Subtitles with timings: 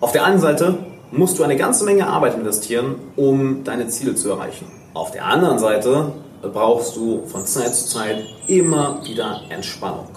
[0.00, 0.78] Auf der einen Seite
[1.10, 4.64] musst du eine ganze Menge Arbeit investieren, um deine Ziele zu erreichen.
[4.94, 10.08] Auf der anderen Seite brauchst du von Zeit zu Zeit immer wieder Entspannung.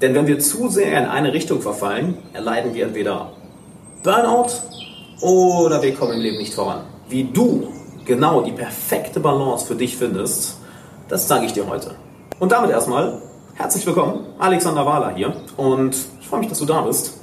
[0.00, 3.32] Denn wenn wir zu sehr in eine Richtung verfallen, erleiden wir entweder
[4.04, 4.50] Burnout
[5.20, 6.82] oder wir kommen im Leben nicht voran.
[7.08, 7.66] Wie du
[8.04, 10.58] genau die perfekte Balance für dich findest,
[11.08, 11.96] das zeige ich dir heute.
[12.38, 13.20] Und damit erstmal
[13.54, 17.18] herzlich willkommen, Alexander Wahler hier und ich freue mich, dass du da bist.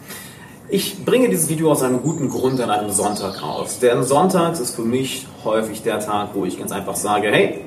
[0.74, 3.80] Ich bringe dieses Video aus einem guten Grund an einem Sonntag aus.
[3.80, 7.66] Denn Sonntags ist für mich häufig der Tag, wo ich ganz einfach sage, hey,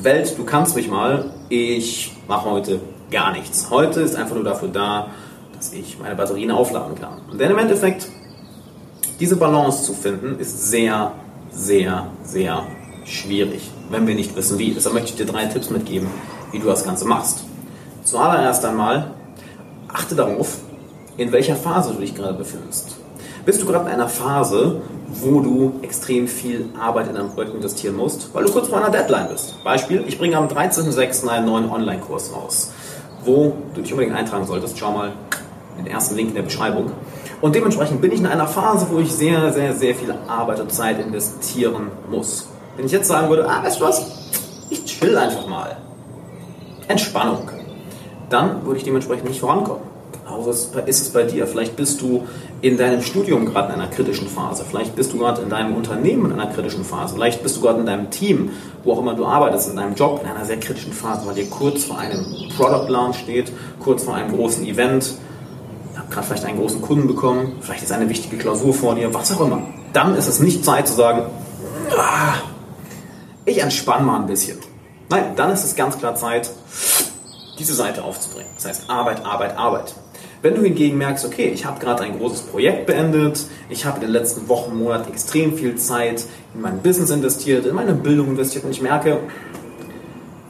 [0.00, 3.70] Welt, du kannst mich mal, ich mache heute gar nichts.
[3.70, 5.06] Heute ist einfach nur dafür da,
[5.56, 7.22] dass ich meine Batterien aufladen kann.
[7.38, 8.06] Denn im Endeffekt,
[9.18, 11.12] diese Balance zu finden, ist sehr,
[11.52, 12.66] sehr, sehr
[13.06, 14.72] schwierig, wenn wir nicht wissen wie.
[14.74, 16.08] Deshalb möchte ich dir drei Tipps mitgeben,
[16.52, 17.44] wie du das Ganze machst.
[18.02, 19.12] Zuallererst einmal,
[19.88, 20.58] achte darauf,
[21.16, 22.96] in welcher Phase du dich gerade befindest.
[23.44, 27.96] Bist du gerade in einer Phase, wo du extrem viel Arbeit in dein Projekt investieren
[27.96, 29.62] musst, weil du kurz vor einer Deadline bist?
[29.62, 31.28] Beispiel, ich bringe am 13.06.
[31.28, 32.72] einen neuen Online-Kurs raus,
[33.24, 34.78] wo du dich unbedingt eintragen solltest.
[34.78, 35.12] Schau mal
[35.78, 36.90] den ersten Link in der Beschreibung.
[37.40, 40.72] Und dementsprechend bin ich in einer Phase, wo ich sehr, sehr, sehr viel Arbeit und
[40.72, 42.48] Zeit investieren muss.
[42.76, 44.06] Wenn ich jetzt sagen würde, ah, weißt du was?
[44.70, 45.76] Ich chill einfach mal.
[46.88, 47.50] Entspannung.
[48.30, 49.93] Dann würde ich dementsprechend nicht vorankommen.
[50.24, 51.46] Genauso ist es bei dir.
[51.46, 52.26] Vielleicht bist du
[52.62, 54.64] in deinem Studium gerade in einer kritischen Phase.
[54.66, 57.14] Vielleicht bist du gerade in deinem Unternehmen in einer kritischen Phase.
[57.14, 58.50] Vielleicht bist du gerade in deinem Team,
[58.84, 61.48] wo auch immer du arbeitest, in deinem Job in einer sehr kritischen Phase, weil dir
[61.50, 62.24] kurz vor einem
[62.56, 65.14] Product Launch steht, kurz vor einem großen Event.
[65.94, 67.56] Habe gerade vielleicht einen großen Kunden bekommen.
[67.60, 69.62] Vielleicht ist eine wichtige Klausur vor dir, was auch immer.
[69.92, 71.24] Dann ist es nicht Zeit zu sagen,
[71.98, 72.34] ah,
[73.44, 74.58] ich entspanne mal ein bisschen.
[75.10, 76.50] Nein, dann ist es ganz klar Zeit,
[77.58, 78.50] diese Seite aufzubringen.
[78.56, 79.94] Das heißt Arbeit, Arbeit, Arbeit.
[80.42, 84.02] Wenn du hingegen merkst, okay, ich habe gerade ein großes Projekt beendet, ich habe in
[84.02, 86.24] den letzten Wochen, Monaten extrem viel Zeit
[86.54, 89.20] in mein Business investiert, in meine Bildung investiert und ich merke,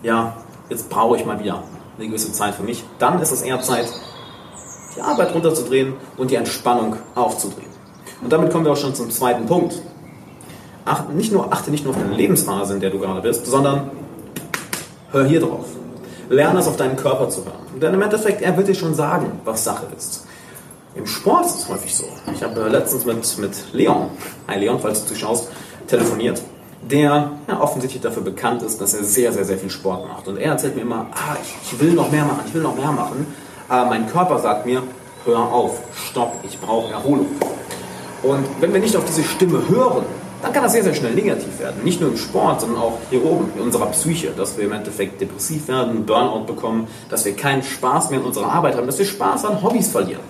[0.02, 0.36] ja,
[0.69, 1.62] jetzt brauche ich mal wieder
[1.96, 3.86] eine gewisse Zeit für mich, dann ist es eher Zeit,
[4.96, 7.70] die Arbeit runterzudrehen und die Entspannung aufzudrehen.
[8.20, 9.80] Und damit kommen wir auch schon zum zweiten Punkt.
[10.84, 13.90] Achte nicht nur, achte nicht nur auf deine Lebensphase, in der du gerade bist, sondern
[15.12, 15.67] hör hier drauf.
[16.29, 17.80] Lerne es auf deinen Körper zu hören.
[17.80, 20.27] Denn im Endeffekt, er wird dir schon sagen, was Sache ist.
[20.95, 22.05] Im Sport ist es häufig so.
[22.33, 24.11] Ich habe äh, letztens mit, mit Leon,
[24.46, 25.48] hi Leon, falls du zuschaust,
[25.89, 26.40] telefoniert,
[26.83, 30.29] der ja, offensichtlich dafür bekannt ist, dass er sehr, sehr, sehr viel Sport macht.
[30.29, 32.77] Und er erzählt mir immer, ah, ich, ich will noch mehr machen, ich will noch
[32.77, 33.27] mehr machen.
[33.68, 34.83] Aber mein Körper sagt mir,
[35.24, 37.27] hör auf, stopp, ich brauche Erholung.
[38.23, 40.05] Und wenn wir nicht auf diese Stimme hören,
[40.44, 41.82] dann kann das sehr, sehr schnell negativ werden.
[41.84, 45.18] Nicht nur im Sport, sondern auch hier oben in unserer Psyche, dass wir im Endeffekt
[45.18, 49.06] depressiv werden, Burnout bekommen, dass wir keinen Spaß mehr in unserer Arbeit haben, dass wir
[49.06, 50.20] Spaß an Hobbys verlieren.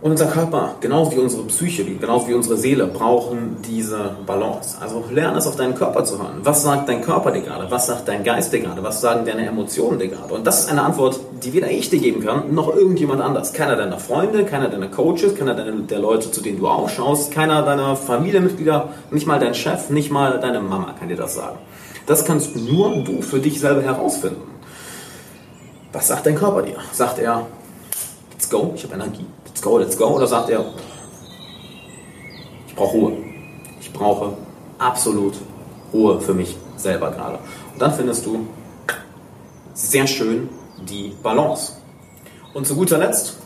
[0.00, 4.78] Und unser Körper, genauso wie unsere Psyche, genauso wie unsere Seele, brauchen diese Balance.
[4.80, 6.38] Also lerne es auf deinen Körper zu hören.
[6.44, 7.68] Was sagt dein Körper dir gerade?
[7.68, 8.80] Was sagt dein Geist dir gerade?
[8.84, 10.32] Was sagen deine Emotionen dir gerade?
[10.32, 13.52] Und das ist eine Antwort, die weder ich dir geben kann, noch irgendjemand anders.
[13.52, 17.96] Keiner deiner Freunde, keiner deiner Coaches, keiner der Leute, zu denen du aufschaust, keiner deiner
[17.96, 21.58] Familienmitglieder, nicht mal dein Chef, nicht mal deine Mama kann dir das sagen.
[22.06, 24.42] Das kannst nur du für dich selber herausfinden.
[25.92, 26.76] Was sagt dein Körper dir?
[26.92, 27.46] Sagt er,
[28.48, 30.06] let's go, ich habe Energie let's go, let's go?
[30.06, 30.64] Oder sagt er,
[32.66, 33.12] ich brauche Ruhe.
[33.80, 34.36] Ich brauche
[34.78, 35.34] absolut
[35.92, 37.38] Ruhe für mich selber gerade.
[37.72, 38.46] Und dann findest du
[39.74, 40.48] sehr schön
[40.88, 41.72] die Balance.
[42.54, 43.36] Und zu guter Letzt,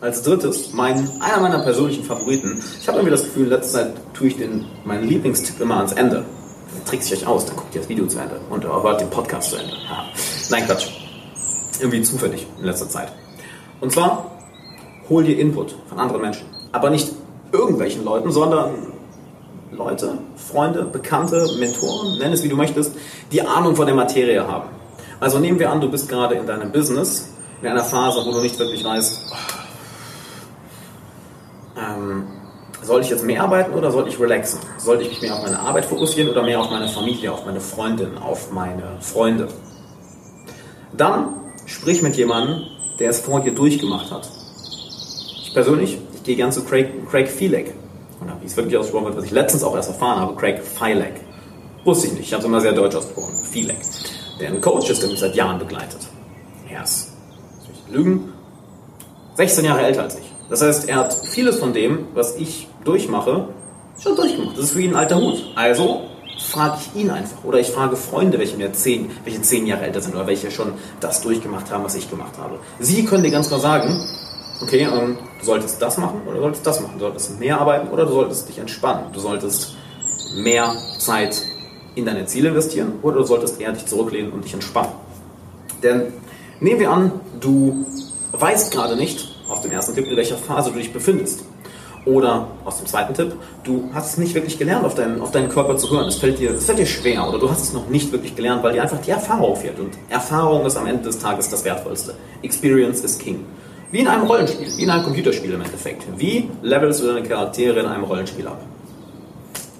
[0.00, 2.62] als drittes, mein, einer meiner persönlichen Favoriten.
[2.80, 5.92] Ich habe irgendwie das Gefühl, in letzter Zeit tue ich den, meinen Lieblingstipp immer ans
[5.92, 6.16] Ende.
[6.74, 9.10] Dann trickst ich euch aus, dann guckt ihr das Video zu Ende und hört den
[9.10, 9.72] Podcast zu Ende.
[9.72, 10.04] Ja.
[10.50, 10.88] Nein, Quatsch.
[11.80, 13.12] Irgendwie zufällig in letzter Zeit.
[13.80, 14.31] Und zwar
[15.08, 16.46] hol dir Input von anderen Menschen.
[16.72, 17.12] Aber nicht
[17.52, 18.92] irgendwelchen Leuten, sondern
[19.70, 22.94] Leute, Freunde, Bekannte, Mentoren, nenn es wie du möchtest,
[23.30, 24.68] die Ahnung von der Materie haben.
[25.20, 28.40] Also nehmen wir an, du bist gerade in deinem Business, in einer Phase, wo du
[28.40, 29.32] nicht wirklich weißt,
[31.76, 32.26] ähm,
[32.82, 34.58] soll ich jetzt mehr arbeiten oder soll ich relaxen?
[34.78, 37.60] Soll ich mich mehr auf meine Arbeit fokussieren oder mehr auf meine Familie, auf meine
[37.60, 39.48] Freundin, auf meine Freunde?
[40.96, 41.34] Dann
[41.66, 42.64] sprich mit jemandem,
[42.98, 44.28] der es vor dir durchgemacht hat
[45.54, 47.74] persönlich, ich gehe gern zu Craig, Craig Fielek.
[48.20, 51.14] Oder wie es wirklich ausgesprochen wird, was ich letztens auch erst erfahren habe, Craig Filek.
[51.84, 53.34] Wusste ich nicht, ich habe es immer sehr deutsch ausgesprochen.
[53.50, 53.78] Fielek.
[54.40, 56.00] Der ein Coach ist, der mich seit Jahren begleitet.
[56.68, 57.12] Er ist,
[57.72, 58.32] ich lügen,
[59.34, 60.32] 16 Jahre älter als ich.
[60.48, 63.48] Das heißt, er hat vieles von dem, was ich durchmache,
[64.00, 64.56] schon durchgemacht.
[64.56, 65.42] Das ist für ihn ein alter Hut.
[65.54, 66.02] Also
[66.38, 67.44] frage ich ihn einfach.
[67.44, 70.72] Oder ich frage Freunde, welche mir zehn, welche zehn Jahre älter sind oder welche schon
[71.00, 72.58] das durchgemacht haben, was ich gemacht habe.
[72.80, 73.98] Sie können dir ganz klar sagen,
[74.62, 76.94] okay, ähm, Du solltest das machen oder du solltest das machen.
[76.94, 79.06] Du solltest mehr arbeiten oder du solltest dich entspannen.
[79.12, 79.74] Du solltest
[80.36, 81.42] mehr Zeit
[81.96, 84.92] in deine Ziele investieren oder du solltest eher dich zurücklehnen und dich entspannen.
[85.82, 86.12] Denn
[86.60, 87.10] nehmen wir an,
[87.40, 87.84] du
[88.30, 91.44] weißt gerade nicht aus dem ersten Tipp, in welcher Phase du dich befindest.
[92.04, 95.48] Oder aus dem zweiten Tipp, du hast es nicht wirklich gelernt, auf deinen, auf deinen
[95.48, 96.06] Körper zu hören.
[96.06, 98.62] Es fällt, dir, es fällt dir schwer oder du hast es noch nicht wirklich gelernt,
[98.62, 99.78] weil dir einfach die Erfahrung fehlt.
[99.80, 102.14] Und Erfahrung ist am Ende des Tages das Wertvollste.
[102.42, 103.44] Experience is King.
[103.92, 106.04] Wie in einem Rollenspiel, wie in einem Computerspiel im Endeffekt.
[106.16, 108.58] Wie levelst du deine Charaktere in einem Rollenspiel ab?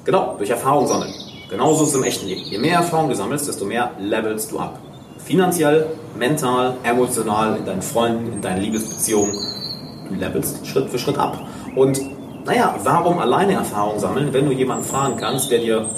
[0.05, 1.15] Genau, durch Erfahrung sammeln.
[1.49, 2.43] Genauso ist es im echten Leben.
[2.43, 4.79] Je mehr Erfahrung du sammelst, desto mehr levelst du ab.
[5.25, 5.87] Finanziell,
[6.19, 9.35] mental, emotional, in deinen Freunden, in deinen Liebesbeziehungen.
[10.11, 11.39] Du levelst Schritt für Schritt ab.
[11.75, 11.99] Und
[12.45, 15.89] naja, warum alleine Erfahrung sammeln, wenn du jemanden fragen kannst, der dir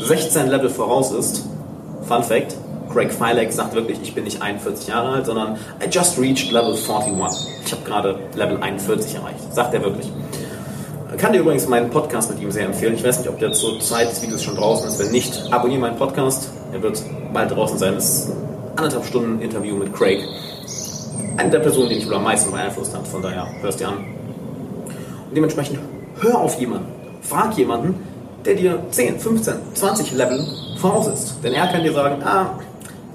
[0.00, 1.46] 16 Level voraus ist?
[2.02, 2.56] Fun Fact,
[2.92, 6.74] Craig Filek sagt wirklich, ich bin nicht 41 Jahre alt, sondern I just reached Level
[6.74, 7.48] 41.
[7.64, 9.52] Ich habe gerade Level 41 erreicht.
[9.52, 10.10] Sagt er wirklich.
[11.16, 12.94] Kann dir übrigens meinen Podcast mit ihm sehr empfehlen.
[12.94, 14.98] Ich weiß nicht, ob der zur Zeit des Videos schon draußen ist.
[14.98, 16.50] Wenn nicht, abonniere meinen Podcast.
[16.72, 17.02] Er wird
[17.32, 17.94] bald draußen sein.
[17.94, 18.32] Das ist
[18.76, 20.20] anderthalb Stunden Interview mit Craig.
[21.36, 23.06] Eine der Personen, die mich wohl am meisten beeinflusst hat.
[23.06, 23.98] Von daher hörst dir an.
[25.28, 25.78] Und dementsprechend
[26.20, 26.86] hör auf jemanden.
[27.22, 27.94] Frag jemanden,
[28.44, 30.44] der dir 10, 15, 20 Level
[30.78, 31.36] voraus ist.
[31.44, 32.58] Denn er kann dir sagen, ah,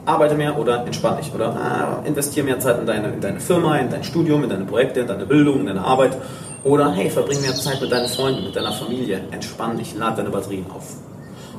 [0.05, 1.33] arbeite mehr oder entspann dich.
[1.33, 4.65] Oder ah, investiere mehr Zeit in deine, in deine Firma, in dein Studium, in deine
[4.65, 6.17] Projekte, in deine Bildung, in deine Arbeit.
[6.63, 9.21] Oder hey, verbring mehr Zeit mit deinen Freunden, mit deiner Familie.
[9.31, 10.85] Entspann dich, lad deine Batterien auf.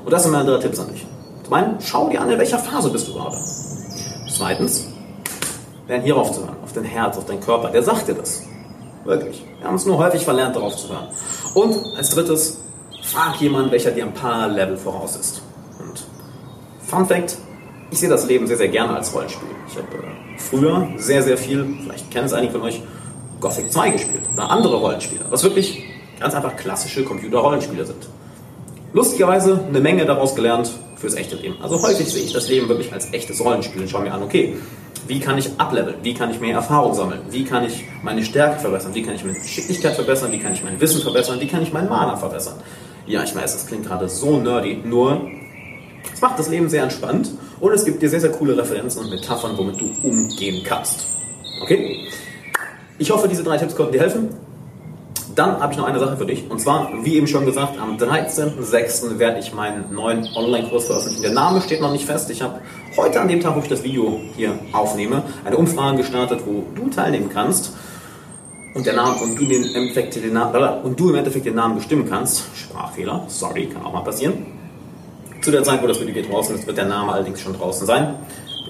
[0.05, 1.07] Und das sind meine drei Tipps an dich.
[1.45, 3.37] Zum einen, schau dir an, in welcher Phase bist du gerade.
[4.29, 4.89] Zweitens,
[5.89, 7.71] lern hierauf zu hören, auf dein Herz, auf deinen Körper.
[7.71, 8.43] Der sagt dir das.
[9.05, 9.45] Wirklich.
[9.61, 11.07] Wir haben es nur häufig verlernt, darauf zu hören.
[11.55, 12.59] Und als drittes,
[13.03, 15.43] frag jemanden, welcher dir ein paar Level voraus ist.
[15.79, 16.05] Und
[16.85, 17.37] Fun Fact,
[17.91, 19.49] ich sehe das Leben sehr, sehr gerne als Rollenspiel.
[19.69, 22.83] Ich habe äh, früher sehr, sehr viel, vielleicht kennen es einige von euch,
[23.41, 25.85] Gothic 2 gespielt oder andere Rollenspiele, was wirklich
[26.19, 28.09] ganz einfach klassische Computer-Rollenspiele sind.
[28.93, 31.57] Lustigerweise eine Menge daraus gelernt fürs echte Leben.
[31.63, 34.57] Also häufig sehe ich das Leben wirklich als echtes Rollenspiel und schaue mir an, okay,
[35.07, 35.97] wie kann ich ableveln?
[36.03, 37.21] Wie kann ich mehr Erfahrung sammeln?
[37.31, 38.95] Wie kann ich meine Stärke verbessern?
[38.95, 40.33] Wie kann ich meine Geschicklichkeit verbessern?
[40.33, 41.39] Wie kann ich mein Wissen verbessern?
[41.39, 42.55] Wie kann ich meinen Mana verbessern?
[43.07, 45.31] Ja, ich weiß, das klingt gerade so nerdy, nur
[46.13, 47.31] es macht das Leben sehr entspannt
[47.61, 51.07] und es gibt dir sehr, sehr coole Referenzen und Metaphern, womit du umgehen kannst.
[51.63, 52.09] Okay?
[52.99, 54.29] Ich hoffe, diese drei Tipps konnten dir helfen.
[55.35, 56.51] Dann habe ich noch eine Sache für dich.
[56.51, 59.19] Und zwar, wie eben schon gesagt, am 13.06.
[59.19, 61.23] werde ich meinen neuen Online-Kurs veröffentlichen.
[61.23, 62.31] Der Name steht noch nicht fest.
[62.31, 62.61] Ich habe
[62.97, 66.89] heute an dem Tag, wo ich das Video hier aufnehme, eine Umfrage gestartet, wo du
[66.89, 67.75] teilnehmen kannst.
[68.73, 70.37] Und, der Name, und, du den den
[70.83, 72.45] und du im Endeffekt den Namen bestimmen kannst.
[72.55, 74.56] Sprachfehler, sorry, kann auch mal passieren.
[75.47, 77.87] Zu der Zeit, wo das Video hier draußen ist, wird der Name allerdings schon draußen
[77.87, 78.17] sein.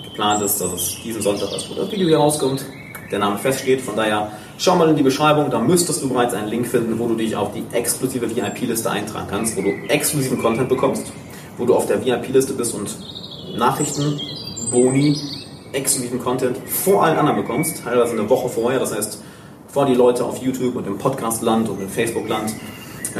[0.05, 2.67] Geplant ist, dass es diesen Sonntag, das Video hier rauskommt,
[3.11, 3.81] der Name feststeht.
[3.81, 7.09] Von daher schau mal in die Beschreibung, da müsstest du bereits einen Link finden, wo
[7.09, 11.11] du dich auf die exklusive VIP-Liste eintragen kannst, wo du exklusiven Content bekommst,
[11.57, 12.95] wo du auf der VIP-Liste bist und
[13.57, 14.21] Nachrichten,
[14.71, 15.17] Boni,
[15.73, 19.23] exklusiven Content vor allen anderen bekommst, teilweise eine Woche vorher, das heißt
[19.69, 22.53] vor die Leute auf YouTube und im Podcast-Land und im Facebook-Land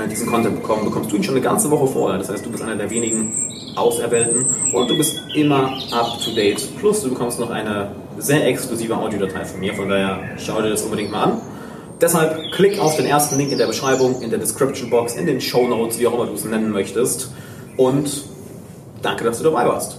[0.07, 2.19] diesen Content bekommen, bekommst du ihn schon eine ganze Woche vorher.
[2.19, 3.33] Das heißt, du bist einer der wenigen
[3.77, 6.69] Auserwählten und du bist immer up to date.
[6.79, 10.83] Plus, du bekommst noch eine sehr exklusive Audiodatei von mir, von daher schau dir das
[10.83, 11.41] unbedingt mal an.
[12.01, 15.41] Deshalb klick auf den ersten Link in der Beschreibung, in der Description Box, in den
[15.41, 17.31] Show Notes, wie auch immer du es nennen möchtest.
[17.79, 18.25] Und
[19.01, 19.99] danke, dass du dabei warst.